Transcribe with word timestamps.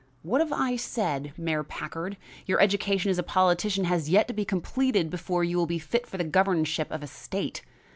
What 0.23 0.41
I 0.51 0.71
have 0.71 0.81
said. 0.81 1.31
Mayor 1.37 1.61
Packard, 1.61 2.17
your 2.47 2.59
education 2.59 3.11
as 3.11 3.19
a 3.19 3.21
politician 3.21 3.83
has 3.85 4.09
yet 4.09 4.27
to 4.29 4.33
be 4.33 4.43
completed 4.43 5.11
before 5.11 5.43
you 5.43 5.57
will 5.57 5.67
be 5.67 5.77
fit 5.77 6.07
for 6.07 6.17
the 6.17 6.23
governorship 6.23 6.89
of 6.89 7.03
a 7.03 7.07
state. 7.07 7.61